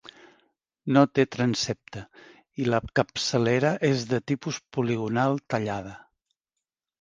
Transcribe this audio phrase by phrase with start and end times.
[0.95, 2.01] No té transsepte
[2.63, 5.95] i la capçalera és de tipus poligonal tallada.